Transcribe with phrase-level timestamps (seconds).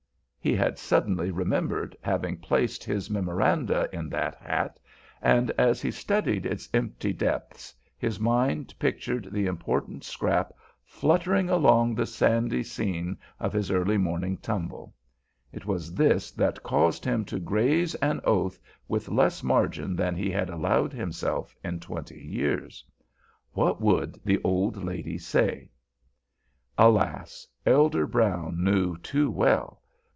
[0.43, 4.79] He had suddenly remembered having placed his memoranda in that hat,
[5.21, 10.51] and as he studied its empty depths his mind pictured the important scrap
[10.83, 14.95] fluttering along the sandy scene of his early morning tumble.
[15.53, 20.31] It was this that caused him to graze an oath with less margin that he
[20.31, 22.83] had allowed himself in twenty years.
[23.51, 25.69] What would the old lady say?
[26.79, 27.45] Alas!
[27.63, 29.77] Elder Brown knew too well.